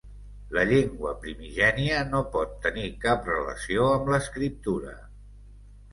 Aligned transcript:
La 0.57 0.61
llengua 0.69 1.11
primigènia 1.25 1.99
no 2.13 2.23
pot 2.37 2.57
tenir 2.65 2.87
cap 3.07 3.29
relació 3.33 3.93
amb 3.99 4.13
l'escriptura. 4.15 4.97